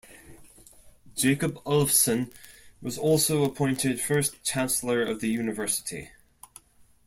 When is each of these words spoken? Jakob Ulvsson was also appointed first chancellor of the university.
Jakob 1.15 1.63
Ulvsson 1.63 2.33
was 2.81 2.97
also 2.97 3.43
appointed 3.43 4.01
first 4.01 4.41
chancellor 4.43 5.03
of 5.03 5.19
the 5.19 5.29
university. 5.29 6.09